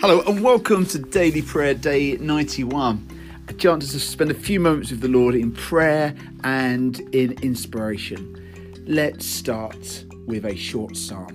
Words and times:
Hello 0.00 0.20
and 0.28 0.44
welcome 0.44 0.86
to 0.86 1.00
Daily 1.00 1.42
Prayer 1.42 1.74
Day 1.74 2.16
91. 2.18 3.44
A 3.48 3.52
chance 3.52 3.90
to 3.90 3.98
spend 3.98 4.30
a 4.30 4.34
few 4.34 4.60
moments 4.60 4.92
with 4.92 5.00
the 5.00 5.08
Lord 5.08 5.34
in 5.34 5.50
prayer 5.50 6.14
and 6.44 7.00
in 7.12 7.32
inspiration. 7.42 8.84
Let's 8.86 9.26
start 9.26 10.04
with 10.24 10.44
a 10.44 10.54
short 10.54 10.96
psalm. 10.96 11.34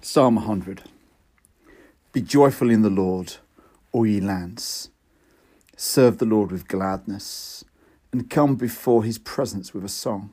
Psalm 0.00 0.34
100 0.34 0.82
Be 2.12 2.22
joyful 2.22 2.70
in 2.70 2.82
the 2.82 2.90
Lord, 2.90 3.36
all 3.92 4.04
ye 4.04 4.20
lands. 4.20 4.90
Serve 5.76 6.18
the 6.18 6.26
Lord 6.26 6.50
with 6.50 6.66
gladness, 6.66 7.64
and 8.10 8.28
come 8.28 8.56
before 8.56 9.04
his 9.04 9.18
presence 9.18 9.72
with 9.72 9.84
a 9.84 9.88
song. 9.88 10.32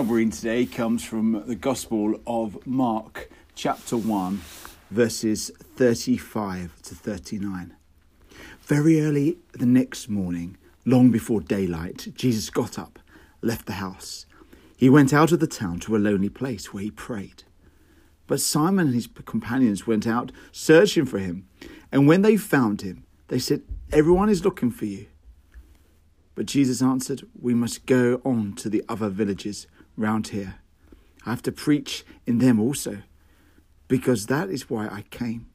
Bible 0.00 0.14
reading 0.14 0.30
today 0.30 0.64
comes 0.64 1.04
from 1.04 1.44
the 1.46 1.54
Gospel 1.54 2.18
of 2.26 2.66
Mark, 2.66 3.28
chapter 3.54 3.98
1, 3.98 4.40
verses 4.90 5.50
35 5.76 6.80
to 6.84 6.94
39. 6.94 7.76
Very 8.62 9.02
early 9.02 9.36
the 9.52 9.66
next 9.66 10.08
morning, 10.08 10.56
long 10.86 11.10
before 11.10 11.42
daylight, 11.42 12.14
Jesus 12.14 12.48
got 12.48 12.78
up, 12.78 12.98
left 13.42 13.66
the 13.66 13.74
house. 13.74 14.24
He 14.74 14.88
went 14.88 15.12
out 15.12 15.32
of 15.32 15.40
the 15.40 15.46
town 15.46 15.80
to 15.80 15.94
a 15.94 15.98
lonely 15.98 16.30
place 16.30 16.72
where 16.72 16.82
he 16.82 16.90
prayed. 16.90 17.44
But 18.26 18.40
Simon 18.40 18.86
and 18.86 18.94
his 18.94 19.08
companions 19.26 19.86
went 19.86 20.06
out 20.06 20.32
searching 20.50 21.04
for 21.04 21.18
him, 21.18 21.46
and 21.92 22.08
when 22.08 22.22
they 22.22 22.38
found 22.38 22.80
him, 22.80 23.04
they 23.28 23.38
said, 23.38 23.64
Everyone 23.92 24.30
is 24.30 24.46
looking 24.46 24.70
for 24.70 24.86
you. 24.86 25.08
But 26.34 26.46
Jesus 26.46 26.80
answered, 26.80 27.26
We 27.38 27.52
must 27.52 27.84
go 27.84 28.22
on 28.24 28.54
to 28.54 28.70
the 28.70 28.82
other 28.88 29.10
villages 29.10 29.66
round 30.00 30.28
here. 30.28 30.56
I 31.26 31.30
have 31.30 31.42
to 31.42 31.52
preach 31.52 32.04
in 32.26 32.38
them 32.38 32.58
also, 32.58 33.02
because 33.88 34.26
that 34.26 34.48
is 34.48 34.70
why 34.70 34.86
I 34.86 35.04
came. 35.10 35.46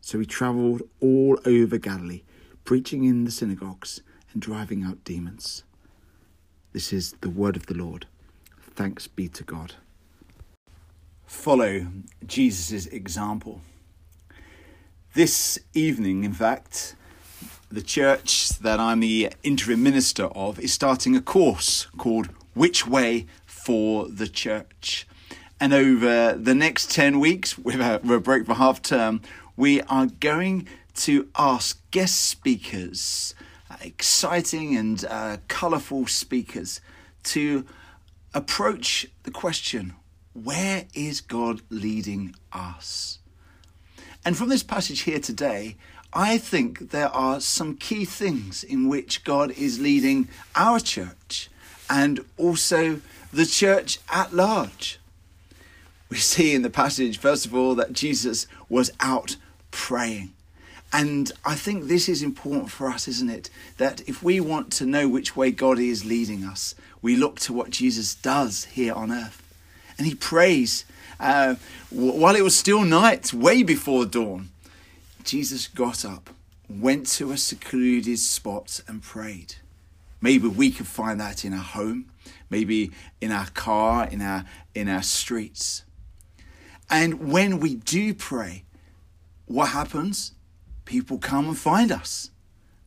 So 0.00 0.18
he 0.18 0.26
travelled 0.26 0.82
all 1.00 1.38
over 1.46 1.78
Galilee, 1.78 2.22
preaching 2.64 3.04
in 3.04 3.24
the 3.24 3.30
synagogues 3.30 4.02
and 4.32 4.42
driving 4.42 4.82
out 4.82 5.04
demons. 5.04 5.62
This 6.72 6.92
is 6.92 7.12
the 7.20 7.30
word 7.30 7.56
of 7.56 7.66
the 7.66 7.74
Lord. 7.74 8.06
Thanks 8.74 9.06
be 9.06 9.28
to 9.28 9.44
God. 9.44 9.74
Follow 11.24 11.86
Jesus' 12.26 12.86
example. 12.86 13.60
This 15.14 15.60
evening, 15.72 16.24
in 16.24 16.32
fact, 16.32 16.96
the 17.70 17.82
church 17.82 18.50
that 18.60 18.80
I'm 18.80 19.00
the 19.00 19.32
interim 19.42 19.82
minister 19.82 20.24
of 20.24 20.58
is 20.58 20.72
starting 20.72 21.14
a 21.14 21.20
course 21.20 21.86
called 21.96 22.28
Which 22.54 22.86
Way 22.86 23.26
for 23.64 24.08
the 24.08 24.28
Church. 24.28 25.06
And 25.58 25.72
over 25.72 26.34
the 26.34 26.54
next 26.54 26.90
10 26.90 27.18
weeks, 27.18 27.56
with 27.66 27.76
a, 27.76 27.98
with 28.04 28.18
a 28.18 28.20
break 28.20 28.44
for 28.44 28.54
half 28.54 28.82
term, 28.82 29.22
we 29.56 29.80
are 29.82 30.06
going 30.06 30.68
to 30.96 31.28
ask 31.36 31.80
guest 31.90 32.26
speakers, 32.26 33.34
uh, 33.70 33.76
exciting 33.80 34.76
and 34.76 35.04
uh, 35.06 35.38
colourful 35.48 36.06
speakers, 36.08 36.82
to 37.22 37.64
approach 38.34 39.06
the 39.22 39.30
question 39.30 39.94
where 40.34 40.84
is 40.92 41.20
God 41.22 41.62
leading 41.70 42.34
us? 42.52 43.20
And 44.26 44.36
from 44.36 44.50
this 44.50 44.64
passage 44.64 45.02
here 45.02 45.20
today, 45.20 45.76
I 46.12 46.36
think 46.38 46.90
there 46.90 47.08
are 47.08 47.40
some 47.40 47.76
key 47.76 48.04
things 48.04 48.62
in 48.62 48.88
which 48.88 49.24
God 49.24 49.52
is 49.52 49.80
leading 49.80 50.28
our 50.54 50.80
church 50.80 51.48
and 51.88 52.24
also 52.36 53.00
the 53.34 53.46
church 53.46 53.98
at 54.12 54.32
large. 54.32 54.98
We 56.08 56.18
see 56.18 56.54
in 56.54 56.62
the 56.62 56.70
passage, 56.70 57.18
first 57.18 57.46
of 57.46 57.54
all, 57.54 57.74
that 57.74 57.92
Jesus 57.92 58.46
was 58.68 58.92
out 59.00 59.36
praying. 59.70 60.32
And 60.92 61.32
I 61.44 61.56
think 61.56 61.84
this 61.84 62.08
is 62.08 62.22
important 62.22 62.70
for 62.70 62.88
us, 62.88 63.08
isn't 63.08 63.30
it? 63.30 63.50
That 63.78 64.08
if 64.08 64.22
we 64.22 64.38
want 64.38 64.72
to 64.74 64.86
know 64.86 65.08
which 65.08 65.34
way 65.34 65.50
God 65.50 65.80
is 65.80 66.04
leading 66.04 66.44
us, 66.44 66.76
we 67.02 67.16
look 67.16 67.40
to 67.40 67.52
what 67.52 67.70
Jesus 67.70 68.14
does 68.14 68.66
here 68.66 68.94
on 68.94 69.10
earth. 69.10 69.42
And 69.98 70.06
he 70.06 70.14
prays 70.14 70.84
uh, 71.18 71.56
while 71.90 72.36
it 72.36 72.42
was 72.42 72.56
still 72.56 72.82
night, 72.82 73.34
way 73.34 73.64
before 73.64 74.06
dawn. 74.06 74.50
Jesus 75.24 75.66
got 75.66 76.04
up, 76.04 76.30
went 76.68 77.06
to 77.08 77.32
a 77.32 77.36
secluded 77.36 78.18
spot, 78.18 78.80
and 78.86 79.02
prayed. 79.02 79.56
Maybe 80.24 80.48
we 80.48 80.70
could 80.70 80.86
find 80.86 81.20
that 81.20 81.44
in 81.44 81.52
our 81.52 81.58
home, 81.58 82.06
maybe 82.48 82.92
in 83.20 83.30
our 83.30 83.50
car, 83.50 84.08
in 84.08 84.22
our 84.22 84.46
in 84.74 84.88
our 84.88 85.02
streets. 85.02 85.84
And 86.88 87.30
when 87.30 87.60
we 87.60 87.74
do 87.74 88.14
pray, 88.14 88.64
what 89.44 89.68
happens? 89.68 90.32
People 90.86 91.18
come 91.18 91.48
and 91.48 91.58
find 91.58 91.92
us 91.92 92.30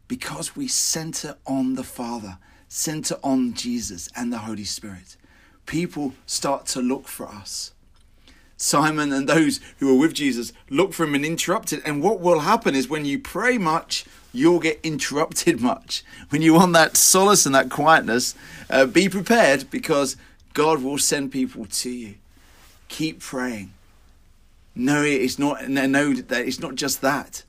because 0.08 0.56
we 0.56 0.68
center 0.68 1.38
on 1.46 1.76
the 1.76 1.84
Father, 1.84 2.40
center 2.70 3.18
on 3.24 3.54
Jesus 3.54 4.10
and 4.16 4.34
the 4.34 4.40
Holy 4.40 4.64
Spirit. 4.64 5.16
People 5.68 6.16
start 6.26 6.66
to 6.74 6.82
look 6.82 7.08
for 7.08 7.28
us. 7.28 7.72
Simon 8.60 9.14
and 9.14 9.30
those 9.30 9.60
who 9.78 9.86
were 9.86 10.00
with 10.00 10.16
Jesus 10.16 10.54
look 10.72 10.92
for 10.92 11.04
him 11.04 11.14
and 11.14 11.24
interrupted. 11.24 11.84
And 11.86 12.02
what 12.02 12.20
will 12.20 12.40
happen 12.40 12.74
is 12.74 12.90
when 12.90 13.06
you 13.06 13.20
pray 13.20 13.60
much, 13.60 14.06
you'll 14.38 14.60
get 14.60 14.80
interrupted 14.84 15.60
much. 15.72 16.04
When 16.30 16.42
you 16.42 16.54
want 16.54 16.74
that 16.74 16.96
solace 16.96 17.46
and 17.46 17.56
that 17.56 17.70
quietness, 17.70 18.36
uh, 18.70 18.86
be 18.86 19.10
prepared 19.10 19.70
because 19.70 20.16
God 20.54 20.82
will 20.82 20.98
send 20.98 21.32
people 21.32 21.66
to 21.66 21.90
you. 21.90 22.16
Keep 22.88 23.20
praying. 23.20 23.74
No, 24.76 25.02
it's 25.02 25.40
not. 25.40 25.68
No, 25.68 26.14
that 26.14 26.48
it's 26.48 26.60
not 26.60 26.76
just 26.76 27.02
that. 27.02 27.44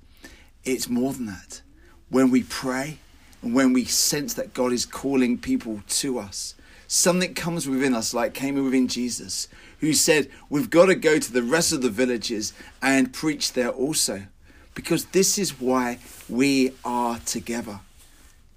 It's 0.65 0.89
more 0.89 1.13
than 1.13 1.27
that. 1.27 1.63
When 2.09 2.31
we 2.31 2.43
pray 2.43 2.99
and 3.43 3.55
when 3.55 3.73
we 3.73 3.85
sense 3.85 4.35
that 4.35 4.55
God 4.55 4.73
is 4.73 4.87
calling 4.87 5.39
people 5.39 5.83
to 5.89 6.19
us, 6.19 6.55
something 6.87 7.35
comes 7.35 7.69
within 7.69 7.95
us, 7.95 8.15
like 8.15 8.33
came 8.33 8.63
within 8.63 8.89
Jesus, 8.89 9.49
who 9.81 9.93
said, 9.93 10.31
We've 10.49 10.71
got 10.71 10.87
to 10.87 10.95
go 10.95 11.19
to 11.19 11.33
the 11.33 11.43
rest 11.43 11.73
of 11.73 11.83
the 11.83 11.91
villages 11.91 12.55
and 12.83 13.13
preach 13.13 13.53
there 13.53 13.71
also. 13.71 14.23
Because 14.79 15.07
this 15.07 15.39
is 15.39 15.61
why 15.61 15.99
we 16.29 16.73
are 16.85 17.19
together. 17.27 17.81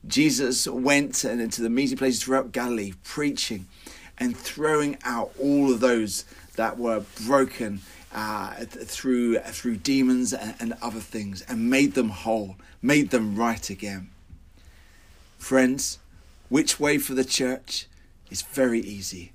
Jesus 0.07 0.68
went 0.68 1.23
and 1.23 1.41
into 1.41 1.63
the 1.63 1.69
meeting 1.69 1.97
places 1.97 2.21
throughout 2.21 2.51
Galilee, 2.51 2.94
preaching 3.03 3.65
and 4.19 4.38
throwing 4.38 5.00
out 5.03 5.31
all 5.39 5.73
of 5.73 5.79
those 5.79 6.25
that 6.57 6.77
were 6.77 7.03
broken 7.25 7.81
uh, 8.13 8.53
through 8.65 9.39
through 9.39 9.77
demons 9.77 10.31
and, 10.31 10.53
and 10.59 10.73
other 10.79 11.00
things, 11.00 11.41
and 11.50 11.71
made 11.71 11.95
them 11.95 12.09
whole, 12.09 12.56
made 12.83 13.09
them 13.09 13.35
right 13.35 13.71
again. 13.71 14.12
Friends, 15.39 15.97
which 16.50 16.79
way 16.79 17.00
for 17.00 17.15
the 17.15 17.25
church? 17.25 17.88
is 18.29 18.44
very 18.44 18.81
easy. 18.81 19.31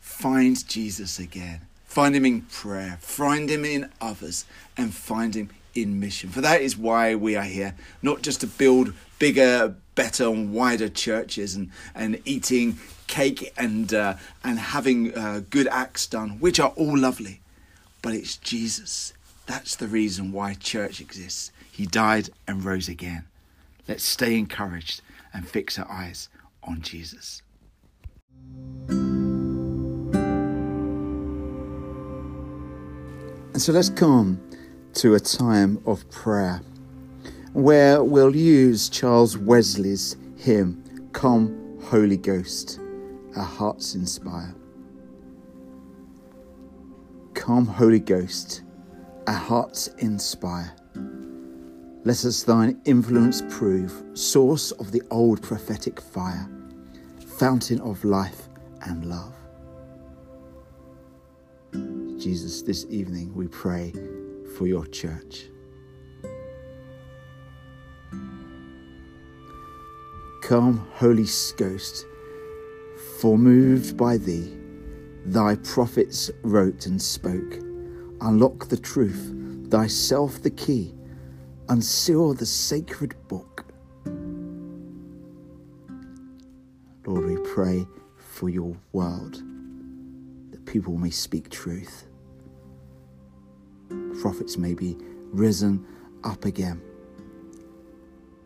Find 0.00 0.64
Jesus 0.68 1.18
again. 1.18 1.62
Find 1.86 2.14
him 2.14 2.24
in 2.24 2.42
prayer. 2.42 2.98
Find 3.00 3.50
him 3.50 3.64
in 3.64 3.90
others, 4.00 4.44
and 4.76 4.94
find 4.94 5.34
him 5.34 5.50
in 5.74 6.00
mission. 6.00 6.30
For 6.30 6.40
that 6.40 6.60
is 6.60 6.76
why 6.76 7.14
we 7.14 7.36
are 7.36 7.44
here, 7.44 7.74
not 8.02 8.22
just 8.22 8.40
to 8.40 8.46
build 8.46 8.92
bigger, 9.18 9.74
better, 9.94 10.24
and 10.24 10.52
wider 10.52 10.88
churches 10.88 11.54
and, 11.54 11.70
and 11.94 12.20
eating 12.24 12.78
cake 13.06 13.52
and, 13.56 13.92
uh, 13.92 14.16
and 14.44 14.58
having 14.58 15.16
uh, 15.16 15.42
good 15.50 15.68
acts 15.68 16.06
done, 16.06 16.40
which 16.40 16.58
are 16.60 16.70
all 16.76 16.96
lovely. 16.96 17.40
But 18.02 18.14
it's 18.14 18.36
Jesus. 18.36 19.12
That's 19.46 19.76
the 19.76 19.88
reason 19.88 20.32
why 20.32 20.54
church 20.54 21.00
exists. 21.00 21.52
He 21.70 21.86
died 21.86 22.30
and 22.46 22.64
rose 22.64 22.88
again. 22.88 23.24
Let's 23.88 24.04
stay 24.04 24.38
encouraged 24.38 25.02
and 25.32 25.48
fix 25.48 25.78
our 25.78 25.90
eyes 25.90 26.28
on 26.62 26.82
Jesus. 26.82 27.42
And 33.52 33.60
so 33.60 33.72
let's 33.72 33.90
come 33.90 34.40
to 34.94 35.14
a 35.14 35.20
time 35.20 35.80
of 35.86 36.08
prayer 36.10 36.60
where 37.52 38.02
we'll 38.02 38.34
use 38.34 38.88
Charles 38.88 39.36
Wesley's 39.36 40.16
hymn, 40.36 41.08
Come, 41.12 41.78
Holy 41.84 42.16
Ghost, 42.16 42.80
our 43.36 43.44
hearts 43.44 43.94
inspire. 43.94 44.54
Come, 47.34 47.66
Holy 47.66 48.00
Ghost, 48.00 48.62
our 49.26 49.34
hearts 49.34 49.88
inspire. 49.98 50.74
Let 52.04 52.24
us 52.24 52.42
thine 52.42 52.80
influence 52.84 53.42
prove, 53.48 54.02
source 54.14 54.72
of 54.72 54.90
the 54.90 55.02
old 55.10 55.42
prophetic 55.42 56.00
fire, 56.00 56.48
fountain 57.38 57.80
of 57.80 58.04
life 58.04 58.48
and 58.82 59.04
love. 59.06 59.34
Jesus, 62.20 62.62
this 62.62 62.86
evening 62.90 63.34
we 63.34 63.46
pray 63.48 63.92
for 64.60 64.66
your 64.66 64.84
church. 64.88 65.46
Come, 70.42 70.86
Holy 70.96 71.24
Ghost, 71.56 72.04
for 73.18 73.38
moved 73.38 73.96
by 73.96 74.18
thee, 74.18 74.54
thy 75.24 75.54
prophets 75.54 76.30
wrote 76.42 76.84
and 76.84 77.00
spoke. 77.00 77.54
Unlock 78.20 78.68
the 78.68 78.76
truth, 78.76 79.34
thyself 79.70 80.42
the 80.42 80.50
key, 80.50 80.94
unseal 81.70 82.34
the 82.34 82.44
sacred 82.44 83.14
book. 83.28 83.64
Lord, 87.06 87.24
we 87.24 87.38
pray 87.54 87.86
for 88.18 88.50
your 88.50 88.76
world, 88.92 89.42
that 90.50 90.66
people 90.66 90.98
may 90.98 91.08
speak 91.08 91.48
truth 91.48 92.09
prophets 94.20 94.58
may 94.58 94.74
be 94.74 94.96
risen 95.32 95.84
up 96.24 96.44
again. 96.44 96.80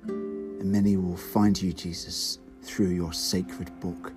And 0.04 0.70
many 0.70 0.96
will 0.96 1.16
find 1.16 1.60
you, 1.60 1.72
Jesus, 1.72 2.38
through 2.62 2.90
your 2.90 3.12
sacred 3.12 3.78
book 3.80 4.12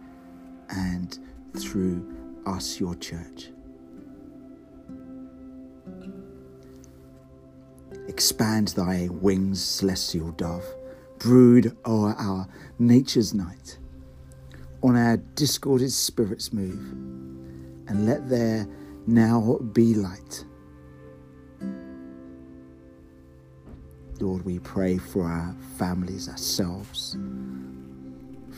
and 0.70 1.18
through 1.58 2.16
us, 2.46 2.80
your 2.80 2.96
church. 2.96 3.50
Expand 8.08 8.70
thy 8.70 9.08
wings, 9.12 9.64
celestial 9.64 10.32
dove, 10.32 10.66
brood 11.18 11.76
o'er 11.86 12.14
our 12.18 12.48
nature's 12.80 13.34
night. 13.34 13.80
On 14.84 14.96
our 14.96 15.18
discorded 15.18 15.92
spirits 15.92 16.54
move, 16.54 16.80
and 17.90 18.06
let 18.06 18.30
there 18.30 18.68
now 19.08 19.58
be 19.74 19.96
light. 19.96 20.46
Lord, 24.20 24.44
we 24.46 24.60
pray 24.60 24.98
for 24.98 25.24
our 25.24 25.56
families, 25.78 26.28
ourselves, 26.28 27.18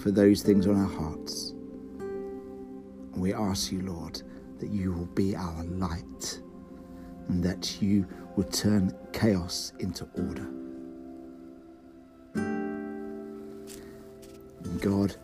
for 0.01 0.11
those 0.11 0.41
things 0.41 0.67
on 0.67 0.79
our 0.79 0.87
hearts. 0.87 1.53
We 3.15 3.33
ask 3.33 3.71
you, 3.71 3.81
Lord, 3.81 4.21
that 4.59 4.69
you 4.69 4.93
will 4.93 5.07
be 5.07 5.35
our 5.35 5.63
light 5.65 6.39
and 7.27 7.43
that 7.43 7.81
you 7.81 8.07
will 8.35 8.45
turn 8.45 8.95
chaos 9.11 9.73
into 9.79 10.07
order. 10.15 10.47
And 14.63 14.81
God, 14.81 15.15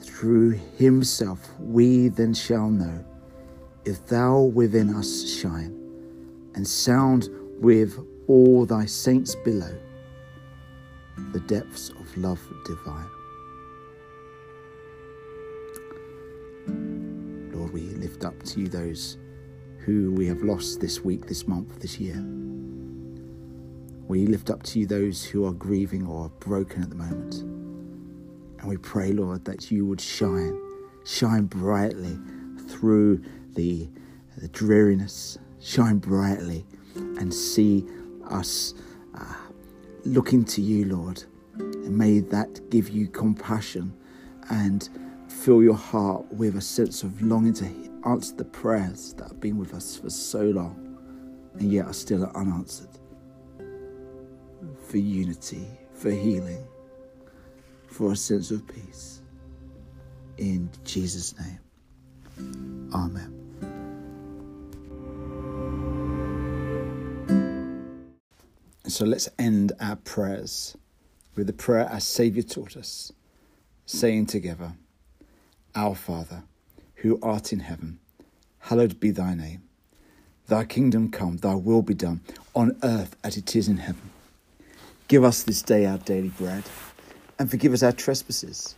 through 0.00 0.50
Himself, 0.76 1.50
we 1.58 2.08
then 2.08 2.34
shall 2.34 2.70
know 2.70 3.04
if 3.84 4.06
Thou 4.06 4.40
within 4.42 4.94
us 4.94 5.28
shine 5.28 5.76
and 6.54 6.66
sound 6.66 7.28
with 7.58 7.98
all 8.28 8.66
thy 8.66 8.86
saints 8.86 9.34
below, 9.34 9.74
the 11.32 11.40
depths 11.40 11.90
of 11.90 12.16
love 12.16 12.40
divine. 12.64 13.10
Lord, 17.52 17.72
we 17.72 17.82
lift 17.82 18.24
up 18.24 18.40
to 18.44 18.60
you 18.60 18.68
those 18.68 19.18
who 19.78 20.12
we 20.12 20.26
have 20.26 20.42
lost 20.42 20.80
this 20.80 21.04
week, 21.04 21.26
this 21.26 21.48
month, 21.48 21.80
this 21.80 21.98
year. 21.98 22.22
We 24.06 24.26
lift 24.26 24.50
up 24.50 24.62
to 24.64 24.80
you 24.80 24.86
those 24.86 25.24
who 25.24 25.44
are 25.46 25.52
grieving 25.52 26.06
or 26.06 26.28
broken 26.40 26.82
at 26.82 26.90
the 26.90 26.96
moment. 26.96 27.34
And 28.60 28.68
we 28.68 28.76
pray, 28.76 29.12
Lord, 29.12 29.44
that 29.44 29.70
you 29.70 29.86
would 29.86 30.00
shine, 30.00 30.60
shine 31.04 31.46
brightly 31.46 32.16
through 32.68 33.22
the, 33.54 33.88
the 34.36 34.48
dreariness, 34.48 35.38
shine 35.60 35.98
brightly 35.98 36.64
and 36.94 37.32
see 37.32 37.86
us 38.32 38.74
uh, 39.18 39.34
looking 40.04 40.44
to 40.46 40.62
you, 40.62 40.86
Lord. 40.86 41.22
And 41.54 41.96
may 41.96 42.20
that 42.20 42.70
give 42.70 42.88
you 42.88 43.08
compassion 43.08 43.96
and 44.50 44.88
fill 45.28 45.62
your 45.62 45.74
heart 45.74 46.30
with 46.32 46.56
a 46.56 46.60
sense 46.60 47.02
of 47.02 47.20
longing 47.22 47.54
to 47.54 47.66
answer 48.06 48.34
the 48.36 48.44
prayers 48.44 49.14
that 49.14 49.28
have 49.28 49.40
been 49.40 49.58
with 49.58 49.74
us 49.74 49.96
for 49.96 50.10
so 50.10 50.42
long 50.42 50.92
and 51.54 51.72
yet 51.72 51.86
are 51.86 51.92
still 51.92 52.24
unanswered. 52.34 52.88
For 54.88 54.96
unity, 54.96 55.66
for 55.92 56.10
healing, 56.10 56.64
for 57.86 58.12
a 58.12 58.16
sense 58.16 58.50
of 58.50 58.66
peace. 58.66 59.22
In 60.38 60.70
Jesus' 60.84 61.34
name. 61.38 62.90
Amen. 62.94 63.41
So 68.92 69.06
let's 69.06 69.30
end 69.38 69.72
our 69.80 69.96
prayers 69.96 70.76
with 71.34 71.46
the 71.46 71.54
prayer 71.54 71.88
our 71.88 71.98
Saviour 71.98 72.42
taught 72.42 72.76
us, 72.76 73.10
saying 73.86 74.26
together, 74.26 74.74
Our 75.74 75.94
Father, 75.94 76.42
who 76.96 77.18
art 77.22 77.54
in 77.54 77.60
heaven, 77.60 78.00
hallowed 78.58 79.00
be 79.00 79.10
thy 79.10 79.34
name. 79.34 79.62
Thy 80.46 80.64
kingdom 80.64 81.10
come, 81.10 81.38
thy 81.38 81.54
will 81.54 81.80
be 81.80 81.94
done, 81.94 82.20
on 82.54 82.76
earth 82.82 83.16
as 83.24 83.38
it 83.38 83.56
is 83.56 83.66
in 83.66 83.78
heaven. 83.78 84.10
Give 85.08 85.24
us 85.24 85.42
this 85.42 85.62
day 85.62 85.86
our 85.86 85.96
daily 85.96 86.28
bread, 86.28 86.64
and 87.38 87.50
forgive 87.50 87.72
us 87.72 87.82
our 87.82 87.92
trespasses, 87.92 88.74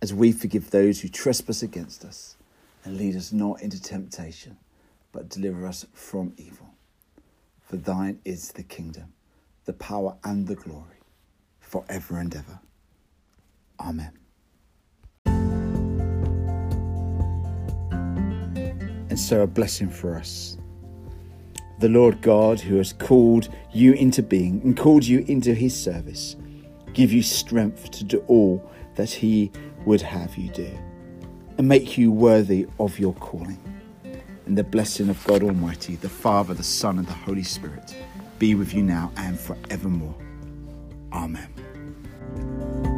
as 0.00 0.12
we 0.12 0.32
forgive 0.32 0.70
those 0.70 1.02
who 1.02 1.08
trespass 1.08 1.62
against 1.62 2.04
us. 2.04 2.34
And 2.84 2.96
lead 2.96 3.14
us 3.14 3.32
not 3.32 3.62
into 3.62 3.80
temptation, 3.80 4.56
but 5.12 5.28
deliver 5.28 5.68
us 5.68 5.86
from 5.92 6.32
evil. 6.36 6.70
For 7.60 7.76
thine 7.76 8.18
is 8.24 8.50
the 8.50 8.64
kingdom 8.64 9.12
the 9.64 9.72
power 9.72 10.16
and 10.24 10.46
the 10.46 10.54
glory 10.54 11.00
forever 11.60 12.18
and 12.18 12.34
ever. 12.34 12.60
Amen. 13.80 14.12
And 19.08 19.18
so, 19.18 19.42
a 19.42 19.46
blessing 19.46 19.90
for 19.90 20.16
us. 20.16 20.56
The 21.80 21.88
Lord 21.88 22.22
God, 22.22 22.60
who 22.60 22.76
has 22.76 22.92
called 22.92 23.48
you 23.72 23.92
into 23.92 24.22
being 24.22 24.62
and 24.62 24.76
called 24.76 25.04
you 25.04 25.24
into 25.28 25.54
his 25.54 25.74
service, 25.78 26.36
give 26.92 27.12
you 27.12 27.22
strength 27.22 27.90
to 27.90 28.04
do 28.04 28.24
all 28.28 28.70
that 28.94 29.10
he 29.10 29.50
would 29.84 30.00
have 30.00 30.36
you 30.36 30.50
do, 30.50 30.70
and 31.58 31.68
make 31.68 31.98
you 31.98 32.12
worthy 32.12 32.66
of 32.78 32.98
your 32.98 33.14
calling. 33.14 33.58
And 34.46 34.56
the 34.56 34.64
blessing 34.64 35.08
of 35.08 35.22
God 35.24 35.42
Almighty, 35.42 35.96
the 35.96 36.08
Father, 36.08 36.54
the 36.54 36.62
Son, 36.62 36.98
and 36.98 37.06
the 37.06 37.12
Holy 37.12 37.42
Spirit 37.42 37.94
be 38.42 38.56
with 38.56 38.74
you 38.74 38.82
now 38.82 39.08
and 39.18 39.38
forevermore. 39.38 40.16
Amen. 41.12 42.91